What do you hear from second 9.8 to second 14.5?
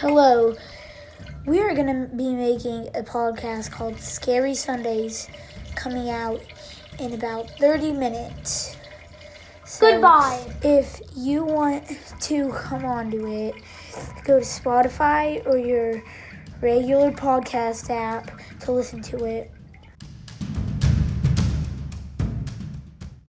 Goodbye. If you want to come on to it, go to